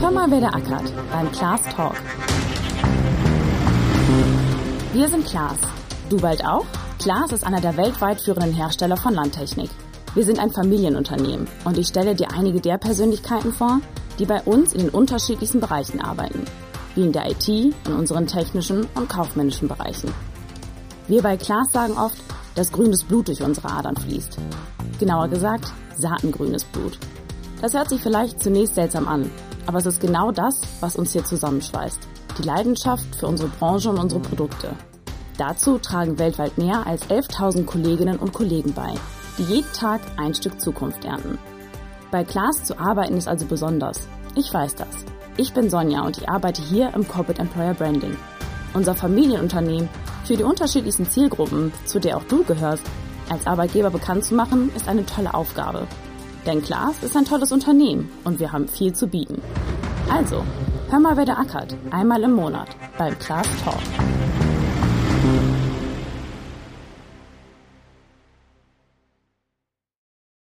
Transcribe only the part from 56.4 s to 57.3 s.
Denn Klaas ist ein